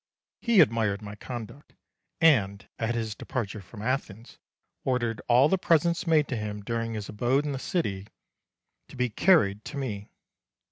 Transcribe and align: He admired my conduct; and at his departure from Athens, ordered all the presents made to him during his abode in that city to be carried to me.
He 0.41 0.61
admired 0.61 1.03
my 1.03 1.13
conduct; 1.13 1.75
and 2.19 2.67
at 2.79 2.95
his 2.95 3.13
departure 3.13 3.61
from 3.61 3.83
Athens, 3.83 4.39
ordered 4.83 5.21
all 5.27 5.47
the 5.47 5.59
presents 5.59 6.07
made 6.07 6.27
to 6.29 6.35
him 6.35 6.61
during 6.63 6.95
his 6.95 7.07
abode 7.07 7.45
in 7.45 7.51
that 7.51 7.59
city 7.59 8.07
to 8.89 8.95
be 8.95 9.11
carried 9.11 9.63
to 9.65 9.77
me. 9.77 10.09